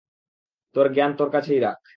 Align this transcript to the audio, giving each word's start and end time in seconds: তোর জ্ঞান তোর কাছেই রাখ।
তোর 0.75 0.85
জ্ঞান 0.93 1.11
তোর 1.17 1.29
কাছেই 1.29 1.59
রাখ। 1.59 1.81